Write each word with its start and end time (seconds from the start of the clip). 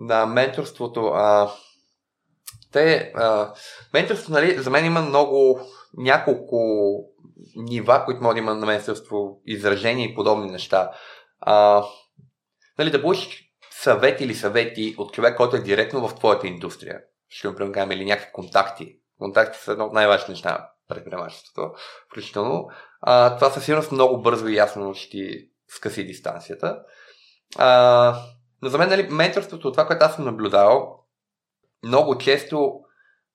на 0.00 0.26
менторството. 0.26 1.06
А, 1.06 1.52
те, 2.72 3.12
а, 3.14 3.54
менторството, 3.94 4.32
нали, 4.32 4.58
за 4.58 4.70
мен 4.70 4.84
има 4.84 5.00
много, 5.02 5.60
няколко 5.96 6.58
нива, 7.56 8.04
които 8.04 8.22
може 8.22 8.34
да 8.34 8.38
има 8.38 8.54
на 8.54 8.66
менторство, 8.66 9.40
изражения 9.46 10.08
и 10.08 10.14
подобни 10.14 10.50
неща. 10.50 10.90
А, 11.40 11.84
нали, 12.78 12.90
да 12.90 13.02
получиш 13.02 13.50
съвет 13.70 14.20
или 14.20 14.34
съвети 14.34 14.94
от 14.98 15.12
човек, 15.12 15.36
който 15.36 15.56
е 15.56 15.60
директно 15.60 16.08
в 16.08 16.14
твоята 16.14 16.46
индустрия. 16.46 17.00
Ще 17.28 17.48
му 17.48 17.72
кажем, 17.72 17.90
или 17.90 18.04
някакви 18.04 18.32
контакти. 18.32 18.96
Контакти 19.18 19.58
са 19.58 19.72
едно 19.72 19.84
от 19.84 19.92
най-важните 19.92 20.32
неща 20.32 20.70
предприемачеството, 20.88 21.72
включително. 22.06 22.68
А, 23.00 23.36
това 23.36 23.50
със 23.50 23.64
сигурност 23.64 23.92
много 23.92 24.22
бързо 24.22 24.48
и 24.48 24.56
ясно 24.56 24.94
ще 24.94 25.10
ти 25.10 25.48
скъси 25.68 26.06
дистанцията. 26.06 26.78
А, 27.58 28.22
но 28.62 28.68
за 28.68 28.78
мен, 28.78 28.88
нали, 28.88 29.08
менторството, 29.10 29.72
това, 29.72 29.86
което 29.86 30.04
аз 30.04 30.14
съм 30.14 30.24
наблюдавал, 30.24 31.04
много 31.84 32.18
често 32.18 32.80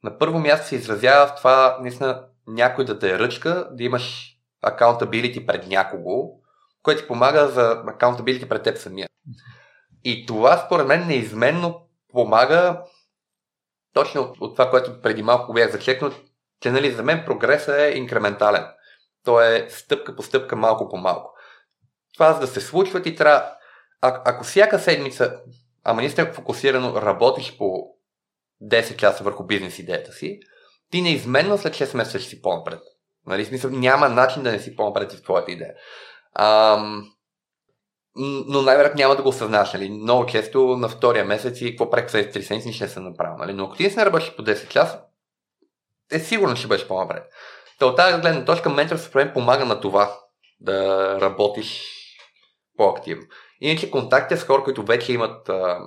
на 0.04 0.18
първо 0.18 0.40
място 0.40 0.68
се 0.68 0.76
изразява 0.76 1.28
в 1.28 1.36
това, 1.36 1.78
наистина, 1.82 2.26
някой 2.48 2.86
да 2.86 3.00
те 3.00 3.12
е 3.12 3.20
ръчка, 3.20 3.70
да 3.72 3.84
имаш 3.84 4.38
accountability 4.66 5.46
пред 5.46 5.68
някого, 5.68 6.40
което 6.84 7.02
ти 7.02 7.08
помага 7.08 7.48
за 7.48 7.84
accountability 7.86 8.48
пред 8.48 8.64
теб 8.64 8.78
самия. 8.78 9.08
И 10.04 10.26
това, 10.26 10.58
според 10.58 10.88
мен, 10.88 11.08
неизменно 11.08 11.88
помага 12.12 12.84
точно 13.94 14.22
от, 14.22 14.38
от 14.42 14.56
това, 14.56 14.70
което 14.70 15.02
преди 15.02 15.24
малко 15.24 15.54
бях 15.54 15.72
зачекнал, 15.72 16.12
че 16.60 16.72
нали, 16.72 16.92
за 16.92 17.04
мен 17.04 17.24
прогресът 17.26 17.80
е 17.80 17.94
инкрементален. 17.96 18.66
То 19.24 19.42
е 19.42 19.68
стъпка 19.70 20.16
по 20.16 20.24
стъпка, 20.24 20.56
малко 20.56 20.90
по 20.90 20.98
малко. 20.98 21.34
Това 22.14 22.34
за 22.34 22.40
да 22.40 22.48
се 22.48 22.62
случва 22.62 23.02
ти 23.02 23.16
трябва... 23.16 23.55
А, 24.06 24.22
ако 24.26 24.44
всяка 24.44 24.80
седмица, 24.80 25.40
ама 25.84 26.02
наистина 26.02 26.34
фокусирано 26.34 27.02
работиш 27.02 27.58
по 27.58 27.88
10 28.64 28.96
часа 28.96 29.24
върху 29.24 29.44
бизнес 29.44 29.80
идеята 29.80 30.12
си, 30.12 30.40
ти 30.92 31.02
неизменно 31.02 31.58
след 31.58 31.74
6 31.74 31.98
месеца 31.98 32.20
ще 32.20 32.30
си 32.30 32.42
по-напред. 32.42 32.80
Нали, 33.28 33.46
смисъл, 33.46 33.72
няма 33.72 34.10
начин 34.10 34.44
да 34.44 34.52
не 34.52 34.60
си 34.60 34.76
по-напред 34.76 35.12
в 35.12 35.24
твоята 35.24 35.52
идея. 35.52 35.74
Ам, 36.34 37.12
но 38.48 38.62
най-вероятно 38.62 38.98
няма 38.98 39.16
да 39.16 39.24
го 39.24 39.30
осъзнаш. 39.30 39.74
Нали? 39.74 39.90
Много 39.90 40.26
често 40.26 40.78
на 40.78 40.90
втория 40.90 41.26
месец 41.26 41.62
и 41.62 41.70
какво 41.70 41.90
прек 41.90 42.12
след 42.12 42.36
3 42.36 42.42
седмици 42.42 42.74
ще 42.74 42.88
се 42.88 43.00
направи. 43.00 43.36
Нали? 43.38 43.54
Но 43.54 43.66
ако 43.66 43.76
ти 43.76 43.96
не 43.98 44.06
работиш 44.06 44.36
по 44.36 44.44
10 44.44 44.68
часа, 44.68 45.02
е 46.12 46.20
сигурно 46.20 46.56
ще 46.56 46.68
бъдеш 46.68 46.88
по-напред. 46.88 47.24
Та 47.80 47.86
от 47.86 47.98
тази 47.98 48.22
гледна 48.22 48.46
точка 48.46 48.70
менторството 48.70 49.18
мен 49.18 49.34
помага 49.34 49.66
на 49.66 49.82
това 49.82 50.20
да 50.60 51.22
работиш 51.22 51.92
по-активно. 52.78 53.26
Иначе 53.62 53.92
контактите 53.92 54.42
с 54.42 54.44
хора, 54.44 54.64
които 54.64 54.84
вече 54.84 55.14
имат 55.14 55.50
а, 55.50 55.80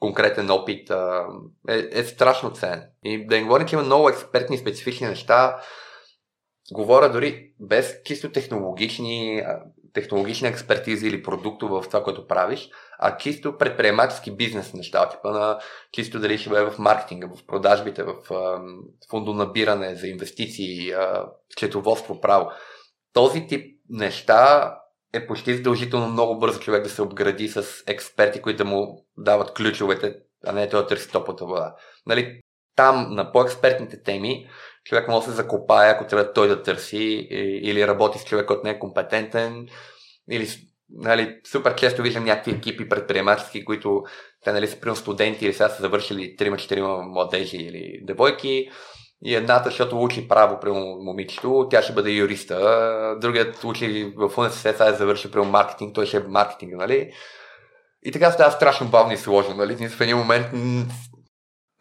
конкретен 0.00 0.50
опит 0.50 0.90
а, 0.90 1.26
е, 1.68 1.88
е 1.92 2.04
страшно 2.04 2.50
ценен. 2.50 2.82
И 3.04 3.26
да 3.26 3.36
не 3.36 3.42
говорим, 3.42 3.66
че 3.66 3.76
има 3.76 3.84
много 3.84 4.08
експертни 4.08 4.58
специфични 4.58 5.06
неща, 5.06 5.60
говоря 6.72 7.12
дори 7.12 7.52
без 7.60 7.94
чисто 8.04 8.32
технологични 8.32 9.42
технологична 9.94 10.48
експертиза 10.48 11.06
или 11.06 11.22
продукто 11.22 11.68
в 11.68 11.84
това, 11.86 12.04
което 12.04 12.26
правиш, 12.26 12.70
а 12.98 13.16
чисто 13.16 13.58
предприемачески 13.58 14.36
бизнес 14.36 14.74
неща, 14.74 15.08
типа 15.08 15.30
на 15.30 15.58
чисто 15.92 16.20
дали 16.20 16.38
ще 16.38 16.50
бъде 16.50 16.70
в 16.70 16.78
маркетинга, 16.78 17.28
в 17.28 17.46
продажбите, 17.46 18.02
в 18.02 18.14
фондонабиране 19.10 19.94
за 19.94 20.06
инвестиции, 20.08 20.94
четоводство, 21.56 22.20
право. 22.20 22.50
Този 23.12 23.46
тип 23.46 23.78
неща 23.90 24.74
е 25.12 25.26
почти 25.26 25.56
задължително 25.56 26.08
много 26.08 26.38
бързо 26.38 26.60
човек 26.60 26.82
да 26.82 26.90
се 26.90 27.02
обгради 27.02 27.48
с 27.48 27.66
експерти, 27.86 28.42
които 28.42 28.58
да 28.58 28.64
му 28.64 29.06
дават 29.18 29.54
ключовете, 29.54 30.14
а 30.46 30.52
не 30.52 30.68
той 30.68 30.80
да 30.80 30.86
търси 30.86 31.10
топлата 31.10 31.44
вода. 31.44 31.74
Нали, 32.06 32.40
там 32.76 33.14
на 33.14 33.32
по-експертните 33.32 34.02
теми 34.02 34.48
човек 34.84 35.08
може 35.08 35.26
да 35.26 35.32
се 35.32 35.36
закопае, 35.36 35.90
ако 35.90 36.06
трябва 36.06 36.32
той 36.32 36.48
да 36.48 36.62
търси, 36.62 37.28
или 37.62 37.86
работи 37.86 38.18
с 38.18 38.24
човек, 38.24 38.46
който 38.46 38.64
не 38.64 38.70
е 38.70 38.78
компетентен, 38.78 39.68
или 40.30 40.48
нали, 40.90 41.40
супер 41.52 41.74
често 41.74 42.02
виждам 42.02 42.24
някакви 42.24 42.50
екипи 42.50 42.88
предприемачески, 42.88 43.64
които 43.64 44.02
те 44.44 44.52
нали, 44.52 44.68
са 44.68 44.80
примерно 44.80 44.96
студенти 44.96 45.44
или 45.44 45.52
сега 45.52 45.68
са 45.68 45.82
завършили 45.82 46.36
3-4 46.36 47.12
младежи 47.12 47.56
или 47.56 48.00
девойки 48.02 48.70
и 49.24 49.34
едната, 49.34 49.64
защото 49.64 50.02
учи 50.02 50.28
право 50.28 50.60
при 50.60 50.70
момичето, 50.70 51.66
тя 51.70 51.82
ще 51.82 51.92
бъде 51.92 52.10
юриста, 52.10 53.16
другият 53.20 53.64
учи 53.64 54.12
в 54.16 54.38
университет, 54.38 54.76
сега 54.76 54.88
е 54.88 54.94
завършил 54.94 55.30
при 55.30 55.40
маркетинг, 55.40 55.94
той 55.94 56.06
ще 56.06 56.16
е 56.16 56.20
маркетинг, 56.20 56.72
нали? 56.76 57.12
И 58.02 58.12
така 58.12 58.30
става 58.30 58.50
страшно 58.50 58.88
бавно 58.88 59.12
и 59.12 59.16
сложно, 59.16 59.54
нали? 59.54 59.88
В 59.88 60.00
един 60.00 60.16
момент 60.16 60.46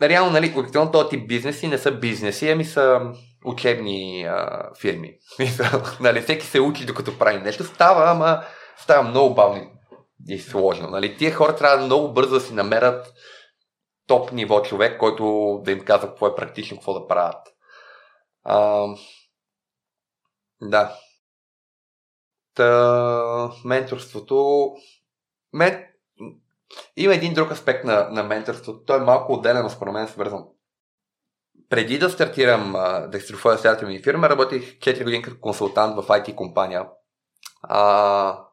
реално, 0.02 0.32
нали, 0.32 0.54
обикновено 0.58 0.92
този 0.92 1.10
тип 1.10 1.28
бизнеси 1.28 1.68
не 1.68 1.78
са 1.78 1.92
бизнеси, 1.92 2.50
ами 2.50 2.66
са 2.66 3.02
учебни 3.46 4.24
а, 4.24 4.70
фирми. 4.82 5.14
нали, 6.00 6.22
всеки 6.22 6.46
се 6.46 6.60
учи 6.60 6.86
докато 6.86 7.18
прави 7.18 7.40
нещо. 7.40 7.64
Става, 7.64 8.12
ама 8.12 8.44
става 8.78 9.10
много 9.10 9.36
бавно 9.36 9.72
и 10.28 10.40
сложно. 10.40 10.90
Нали. 10.90 11.18
Тия 11.18 11.34
хора 11.34 11.56
трябва 11.56 11.86
много 11.86 12.14
бързо 12.14 12.34
да 12.34 12.42
си 12.42 12.54
намерят 12.54 13.14
топ 14.12 14.32
ниво 14.32 14.62
човек, 14.62 15.00
който 15.00 15.60
да 15.64 15.72
им 15.72 15.86
казва 15.86 16.08
какво 16.08 16.28
е 16.28 16.36
практично, 16.36 16.78
какво 16.78 16.94
да 16.94 17.08
правят. 17.08 17.48
А, 18.44 18.88
да. 20.62 20.96
Та, 22.56 23.52
менторството. 23.66 24.68
Мен, 25.54 25.88
има 26.98 27.14
един 27.14 27.34
друг 27.34 27.52
аспект 27.52 27.84
на, 27.84 28.10
на 28.10 28.24
менторството. 28.24 28.84
Той 28.86 28.98
е 28.98 29.04
малко 29.04 29.34
отделен, 29.34 29.64
но 29.64 29.70
според 29.70 29.94
мен 29.94 30.04
е 30.04 30.08
свързан. 30.08 30.46
Преди 31.70 32.00
да 32.00 32.10
стартирам 32.10 32.72
да 33.10 33.18
стартирам 33.58 34.04
фирма, 34.04 34.30
работих 34.30 34.78
4 34.78 35.04
години 35.04 35.24
като 35.24 35.40
консултант 35.40 35.96
в 35.96 36.08
IT 36.08 36.36
компания. 36.36 36.88
А, 37.62 38.46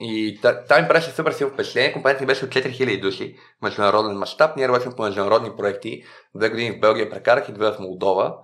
и 0.00 0.40
там 0.42 0.82
ми 0.82 0.88
правеше 0.88 1.10
супер 1.10 1.32
силно 1.32 1.54
впечатление. 1.54 1.92
Компанията 1.92 2.22
ми 2.22 2.26
беше 2.26 2.44
от 2.44 2.50
4000 2.50 3.00
души, 3.00 3.36
международен 3.62 4.18
мащаб. 4.18 4.56
Ние 4.56 4.68
работим 4.68 4.92
по 4.96 5.02
международни 5.02 5.56
проекти. 5.56 6.04
Две 6.34 6.50
години 6.50 6.72
в 6.72 6.80
Белгия 6.80 7.10
прекарах 7.10 7.48
и 7.48 7.52
две 7.52 7.70
в 7.70 7.78
Молдова. 7.78 8.34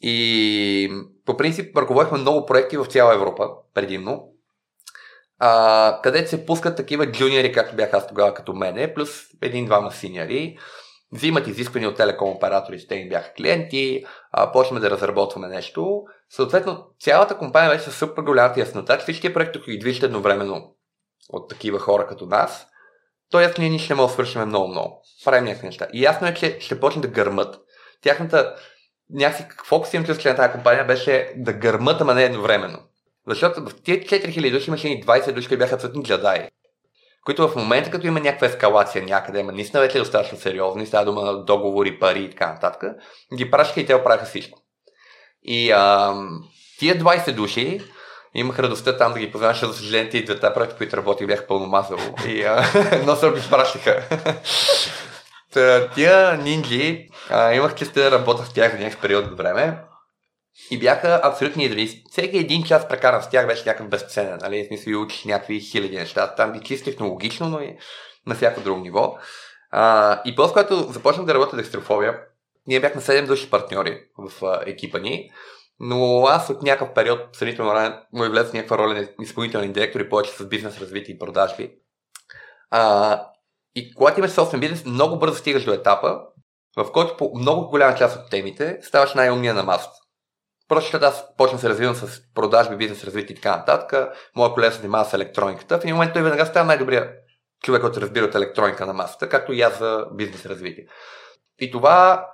И 0.00 0.92
по 1.26 1.36
принцип 1.36 1.76
ръководихме 1.76 2.18
много 2.18 2.46
проекти 2.46 2.76
в 2.76 2.86
цяла 2.86 3.14
Европа, 3.14 3.50
предимно 3.74 4.34
а, 5.38 6.00
където 6.02 6.30
се 6.30 6.46
пускат 6.46 6.76
такива 6.76 7.12
джуниори, 7.12 7.52
както 7.52 7.76
бях 7.76 7.94
аз 7.94 8.08
тогава 8.08 8.34
като 8.34 8.52
мене, 8.52 8.94
плюс 8.94 9.26
един-двама 9.42 9.92
синьори, 9.92 10.58
взимат 11.14 11.46
изисквания 11.46 11.90
от 11.90 11.96
телеком 11.96 12.28
оператори, 12.28 12.86
те 12.88 12.94
им 12.94 13.08
бяха 13.08 13.32
клиенти, 13.32 14.04
а, 14.32 14.52
почваме 14.52 14.80
да 14.80 14.90
разработваме 14.90 15.48
нещо. 15.48 16.02
Съответно, 16.30 16.86
цялата 17.00 17.38
компания 17.38 17.70
беше 17.70 17.90
с 17.90 17.92
супер 17.92 18.22
голямата 18.22 18.60
яснота, 18.60 18.98
че 18.98 19.02
всички 19.02 19.34
проекти, 19.34 19.58
които 19.58 19.70
ги 19.70 19.78
движат 19.78 20.02
едновременно 20.02 20.74
от 21.28 21.48
такива 21.48 21.78
хора 21.78 22.06
като 22.06 22.26
нас, 22.26 22.66
ясно 23.40 23.64
ние 23.64 23.78
ще 23.78 23.94
можем 23.94 24.06
да 24.06 24.12
свършим 24.12 24.48
много-много. 24.48 25.02
Правим 25.24 25.44
някакви 25.44 25.66
неща. 25.66 25.86
И 25.92 26.02
ясно 26.02 26.26
е, 26.26 26.34
че 26.34 26.56
ще 26.60 26.80
почне 26.80 27.02
да 27.02 27.08
гърмат. 27.08 27.56
Тяхната 28.02 28.54
някакси 29.10 29.46
фокус 29.64 29.94
им 29.94 30.04
на 30.08 30.36
тази 30.36 30.52
компания 30.52 30.84
беше 30.84 31.32
да 31.36 31.52
гърмат, 31.52 32.00
ама 32.00 32.14
не 32.14 32.24
едновременно. 32.24 32.78
Защото 33.28 33.64
в 33.64 33.82
тези 33.82 34.00
4000 34.00 34.52
души 34.52 34.70
имаше 34.70 34.88
и 34.88 35.04
20 35.04 35.32
души, 35.32 35.48
които 35.48 35.58
бяха 35.58 35.74
абсолютни 35.74 36.04
джадаи. 36.04 36.48
Които 37.24 37.48
в 37.48 37.56
момента, 37.56 37.90
като 37.90 38.06
има 38.06 38.20
някаква 38.20 38.46
ескалация 38.46 39.04
някъде, 39.04 39.40
ама 39.40 39.52
наистина 39.52 39.80
вече 39.80 39.98
е 39.98 40.00
достатъчно 40.00 40.38
сериозни, 40.38 40.86
става 40.86 41.04
дума 41.04 41.22
на 41.22 41.44
договори, 41.44 41.98
пари 41.98 42.22
и 42.22 42.30
така 42.30 42.52
нататък, 42.52 42.82
ги 43.36 43.50
пращаха 43.50 43.80
и 43.80 43.86
те 43.86 43.94
оправиха 43.94 44.26
всичко. 44.26 44.58
И 45.42 45.70
а, 45.70 46.14
тия 46.78 46.98
20 46.98 47.32
души 47.32 47.80
имах 48.34 48.58
радостта 48.58 48.96
там 48.96 49.12
да 49.12 49.18
ги 49.18 49.32
познаваш, 49.32 49.60
за 49.60 49.72
съжаление 49.72 50.10
тези 50.10 50.24
двете 50.24 50.54
проекти, 50.54 50.76
които 50.76 50.96
работих, 50.96 51.26
бяха 51.26 51.46
пълно 51.46 51.66
мазало. 51.66 52.14
И 52.28 52.42
а, 52.42 52.64
едно 52.92 53.16
се 53.16 53.30
ги 53.30 53.50
пращаха. 53.50 54.02
тия 55.94 56.36
нинджи, 56.36 57.08
имах 57.54 57.74
честа 57.74 58.02
да 58.02 58.10
работя 58.10 58.44
с 58.44 58.52
тях 58.52 58.72
за 58.72 58.78
някакъв 58.78 59.00
период 59.00 59.26
от 59.26 59.36
време. 59.36 59.78
И 60.70 60.78
бяха 60.78 61.20
абсолютни 61.24 61.64
идеалисти. 61.64 62.02
Всеки 62.10 62.38
един 62.38 62.62
час 62.62 62.88
прекаран 62.88 63.22
с 63.22 63.30
тях 63.30 63.46
беше 63.46 63.66
някакъв 63.66 63.88
безценен, 63.88 64.38
нали? 64.42 64.64
В 64.64 64.66
смисъл 64.66 64.90
и 64.90 64.96
учиш 64.96 65.24
някакви 65.24 65.60
хиляди 65.60 65.96
неща. 65.96 66.34
Там 66.34 66.52
ги 66.52 66.60
чисто 66.60 66.84
технологично, 66.84 67.48
но 67.48 67.60
и 67.60 67.76
на 68.26 68.34
всяко 68.34 68.60
друго 68.60 68.80
ниво. 68.80 69.18
А, 69.70 70.22
и 70.24 70.34
после, 70.36 70.52
когато 70.52 70.76
започнах 70.76 71.26
да 71.26 71.34
работя 71.34 71.56
декстрофобия, 71.56 72.20
ние 72.66 72.80
бяхме 72.80 73.00
7 73.00 73.26
души 73.26 73.50
партньори 73.50 74.00
в 74.18 74.44
а, 74.44 74.62
екипа 74.66 74.98
ни, 74.98 75.30
но 75.80 76.26
аз 76.26 76.50
от 76.50 76.62
някакъв 76.62 76.94
период, 76.94 77.36
сравнително 77.36 77.74
рано, 77.74 77.96
му 78.12 78.24
влез 78.24 78.52
някаква 78.52 78.78
роля 78.78 78.94
на 78.94 79.08
изпълнителни 79.20 79.72
директори, 79.72 80.08
повече 80.08 80.30
с 80.30 80.48
бизнес 80.48 80.78
развитие 80.78 81.14
и 81.14 81.18
продажби. 81.18 81.74
А, 82.70 83.22
и 83.74 83.94
когато 83.94 84.20
имаш 84.20 84.30
собствен 84.30 84.60
бизнес, 84.60 84.84
много 84.84 85.18
бързо 85.18 85.36
стигаш 85.36 85.64
до 85.64 85.72
етапа, 85.72 86.20
в 86.76 86.92
който 86.92 87.16
по 87.16 87.32
много 87.36 87.70
голяма 87.70 87.96
част 87.96 88.16
от 88.16 88.30
темите 88.30 88.78
ставаш 88.82 89.14
най-умния 89.14 89.54
на 89.54 89.62
масата. 89.62 90.03
Просто 90.68 90.84
защото 90.84 91.04
аз 91.04 91.36
почна 91.36 91.58
се 91.58 91.68
развивам 91.68 91.94
с 91.94 92.20
продажби, 92.34 92.76
бизнес 92.76 93.04
развитие 93.04 93.32
и 93.32 93.36
така 93.36 93.56
нататък. 93.56 94.08
Моя 94.36 94.52
колега 94.52 94.72
се 94.72 94.78
занимава 94.78 95.04
с 95.04 95.14
електрониката. 95.14 95.78
В 95.78 95.84
един 95.84 95.94
момент 95.94 96.12
той 96.12 96.22
веднага 96.22 96.46
става 96.46 96.66
най-добрия 96.66 97.12
човек, 97.62 97.80
който 97.80 98.00
разбира 98.00 98.24
от 98.24 98.34
електроника 98.34 98.86
на 98.86 98.92
масата, 98.92 99.28
както 99.28 99.52
и 99.52 99.60
аз 99.60 99.78
за 99.78 100.06
бизнес 100.12 100.46
развитие. 100.46 100.86
И 101.60 101.70
това, 101.70 102.26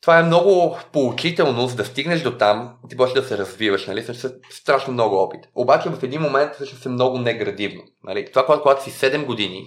това 0.00 0.18
е 0.18 0.22
много 0.22 0.78
поучително, 0.92 1.66
за 1.66 1.76
да 1.76 1.84
стигнеш 1.84 2.22
до 2.22 2.38
там, 2.38 2.78
ти 2.88 2.96
почнеш 2.96 3.22
да 3.22 3.28
се 3.28 3.38
развиваш, 3.38 3.86
нали? 3.86 4.02
Също 4.02 4.28
страшно 4.50 4.92
много 4.92 5.16
опит. 5.16 5.40
Обаче 5.54 5.88
в 5.88 6.02
един 6.02 6.20
момент 6.20 6.54
също 6.54 6.88
е 6.88 6.92
много 6.92 7.18
неградивно. 7.18 7.82
Нали? 8.04 8.30
Това, 8.30 8.44
когато, 8.44 8.62
когато 8.62 8.82
си 8.82 8.90
7 8.90 9.24
години 9.24 9.66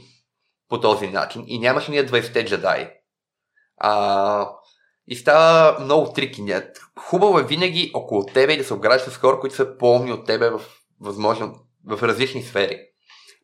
по 0.70 0.80
този 0.80 1.08
начин 1.08 1.44
и 1.48 1.60
нямаш 1.60 1.88
ние 1.88 2.06
20 2.06 2.46
джедаи, 2.46 2.90
а, 3.78 4.50
и 5.08 5.16
става 5.16 5.80
много 5.80 6.14
трики. 6.14 6.44
Хубаво 7.00 7.40
е 7.40 7.44
винаги 7.44 7.92
около 7.94 8.26
тебе 8.26 8.54
и 8.54 8.58
да 8.58 8.64
се 8.64 8.74
обграждаш 8.74 9.14
с 9.14 9.18
хора, 9.18 9.40
които 9.40 9.56
са 9.56 9.78
по-умни 9.78 10.12
от 10.12 10.26
тебе 10.26 10.50
в, 10.50 10.62
възможно, 11.02 11.56
в 11.88 12.04
различни 12.04 12.44
сфери. 12.44 12.80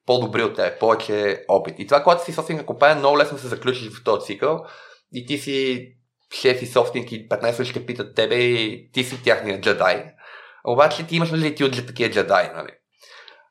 По-добри 0.06 0.44
от 0.44 0.56
тебе, 0.56 0.80
повече 0.80 1.46
опит. 1.48 1.76
И 1.80 1.88
това, 1.88 2.04
когато 2.04 2.26
си 2.26 2.34
собственик 2.34 2.66
компания, 2.66 2.98
много 2.98 3.18
лесно 3.18 3.38
се 3.38 3.48
заключиш 3.48 3.90
в 3.90 4.04
този 4.04 4.26
цикъл 4.26 4.66
и 5.14 5.26
ти 5.26 5.38
си 5.38 5.88
шеф 6.34 6.62
и 6.62 6.66
собственик 6.66 7.12
и 7.12 7.30
15 7.30 7.64
ще 7.64 7.86
питат 7.86 8.16
тебе 8.16 8.36
и 8.36 8.92
ти 8.92 9.04
си 9.04 9.24
тяхния 9.24 9.62
джедай. 9.62 10.06
Обаче 10.66 11.08
ти 11.08 11.16
имаш 11.16 11.34
ли 11.34 11.56
ти 11.56 11.64
от 11.64 11.88
такива 11.88 12.12
джедай, 12.12 12.52
нали? 12.56 12.72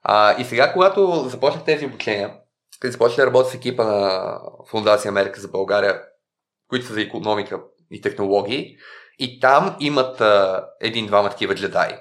А, 0.02 0.41
и 0.41 0.44
сега, 0.44 0.73
когато 0.73 1.29
започнах 1.29 1.64
тези 1.64 1.87
обучения, 1.87 2.35
като 2.81 2.93
започнах 2.93 3.17
да 3.17 3.26
работя 3.26 3.50
с 3.50 3.55
екипа 3.55 3.85
на 3.85 4.38
Фундация 4.70 5.09
Америка 5.09 5.41
за 5.41 5.49
България, 5.49 6.02
които 6.69 6.87
са 6.87 6.93
за 6.93 7.02
економика 7.02 7.61
и 7.91 8.00
технологии, 8.00 8.77
и 9.19 9.41
там 9.41 9.77
имат 9.81 10.23
един-двама 10.81 11.31
такива 11.31 11.55
джедаи. 11.55 11.94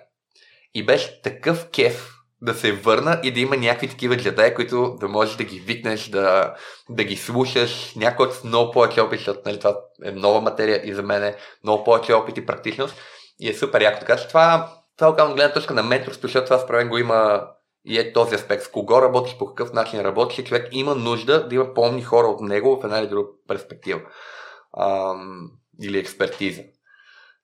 И 0.74 0.86
беше 0.86 1.22
такъв 1.22 1.70
кеф 1.70 2.12
да 2.42 2.54
се 2.54 2.72
върна 2.72 3.20
и 3.24 3.32
да 3.32 3.40
има 3.40 3.58
някакви 3.58 3.88
такива 3.88 4.18
джедаи, 4.18 4.54
които 4.54 4.96
да 5.00 5.08
можеш 5.08 5.36
да 5.36 5.44
ги 5.44 5.60
викнеш, 5.60 6.10
да, 6.10 6.56
да 6.90 7.04
ги 7.04 7.16
слушаш, 7.16 7.96
някой 7.96 8.32
с 8.32 8.44
много 8.44 8.72
повече 8.72 9.02
опит, 9.02 9.20
защото 9.20 9.40
нали, 9.46 9.58
това 9.60 9.78
е 10.06 10.12
нова 10.12 10.42
материя 10.42 10.82
и 10.90 10.94
за 10.94 11.04
мен 11.04 11.24
е 11.24 11.36
много 11.64 11.84
повече 11.84 12.14
опит 12.14 12.38
и 12.38 12.46
практичност 12.46 12.96
и 13.40 13.50
е 13.50 13.54
супер 13.54 13.82
яко. 13.82 14.00
Така 14.00 14.18
че 14.18 14.28
това, 14.28 14.74
това 14.98 15.10
от 15.10 15.36
гледна 15.36 15.54
точка 15.54 15.74
на 15.74 15.84
менторство, 15.84 16.28
защото 16.28 16.46
това 16.46 16.60
според 16.60 16.88
го 16.88 16.98
има 16.98 17.48
и 17.86 18.00
е 18.00 18.14
този 18.14 18.36
аспект. 18.36 18.64
С 18.64 18.72
кого 18.72 19.02
работиш, 19.02 19.38
по 19.38 19.46
какъв 19.46 19.74
начин 19.74 20.02
работиш 20.02 20.46
човек 20.46 20.68
има 20.72 20.96
нужда 20.96 21.48
да 21.48 21.56
има 21.56 21.74
помни 21.74 22.02
хора 22.02 22.28
от 22.28 22.42
него 22.42 22.80
в 22.82 22.84
една 22.84 23.00
или 23.00 23.08
друга 23.08 23.30
перспектива. 23.48 24.02
Ам, 24.80 25.52
или 25.82 26.00
експертиза. 26.00 26.64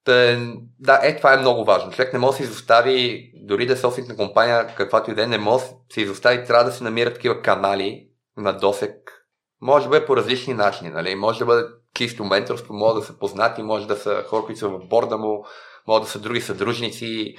Та, 0.04 0.38
да, 0.80 1.00
е, 1.04 1.18
това 1.18 1.34
е 1.34 1.38
много 1.38 1.66
важно. 1.66 1.92
Човек 1.92 2.14
не 2.14 2.20
може 2.20 2.32
да 2.32 2.38
се 2.38 2.44
изостави, 2.44 3.32
дори 3.36 3.66
да 3.66 3.74
е 3.74 3.78
собственик 3.78 4.10
на 4.10 4.16
компания, 4.16 4.76
каквато 4.76 5.12
и 5.12 5.16
да 5.16 5.24
е, 5.24 5.28
не 5.28 5.38
може 5.38 5.66
да 5.66 5.72
се 5.94 6.02
изостави, 6.02 6.46
трябва 6.46 6.64
да 6.64 6.72
се 6.72 6.84
намират 6.84 7.14
такива 7.14 7.42
канали 7.42 8.08
на 8.38 8.54
досек. 8.54 9.26
Може 9.62 9.86
да 9.86 9.90
бъде 9.90 10.06
по 10.06 10.18
различни 10.18 10.54
начини, 10.54 10.90
нали? 10.90 11.16
Може 11.16 11.40
да 11.40 11.46
бъде 11.46 11.64
чисто 11.94 12.24
менторство, 12.24 12.74
може 12.74 13.00
да 13.00 13.06
са 13.06 13.20
познати, 13.20 13.64
може 13.64 13.88
да 13.88 13.96
са 13.96 14.24
хора, 14.28 14.46
които 14.46 14.60
са 14.60 14.70
в 14.70 14.88
борда 14.88 15.18
му, 15.18 15.46
може 15.88 16.04
да 16.04 16.10
са 16.10 16.20
други 16.20 16.42
съдружници, 16.42 17.36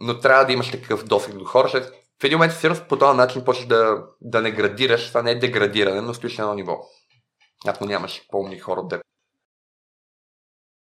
но 0.00 0.18
трябва 0.18 0.44
да 0.44 0.52
имаш 0.52 0.70
такъв 0.70 1.04
досек 1.04 1.34
до 1.34 1.44
хора, 1.44 1.68
защото 1.68 1.98
в 2.20 2.24
един 2.24 2.38
момент 2.38 2.52
всъщност 2.52 2.88
по 2.88 2.98
този 2.98 3.16
начин 3.16 3.44
почваш 3.44 3.66
да, 3.66 4.04
да 4.20 4.42
не 4.42 4.50
градираш, 4.50 5.08
това 5.08 5.22
не 5.22 5.30
е 5.30 5.38
деградиране, 5.38 6.00
но 6.00 6.14
стоиш 6.14 6.38
на 6.38 6.44
едно 6.44 6.54
ниво. 6.54 6.76
Ако 7.66 7.86
нямаш 7.86 8.22
помни 8.30 8.58
хора 8.58 8.88
теб. 8.88 9.00